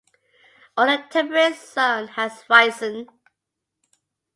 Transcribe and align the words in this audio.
All 0.75 0.87
the 0.87 1.03
temperate 1.11 1.55
zone 1.57 2.07
has 2.07 2.43
risen. 2.49 3.07